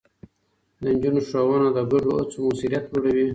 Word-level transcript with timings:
د 0.81 0.83
نجونو 0.95 1.21
ښوونه 1.29 1.67
د 1.75 1.79
ګډو 1.91 2.11
هڅو 2.19 2.37
موثريت 2.45 2.83
لوړوي. 2.91 3.27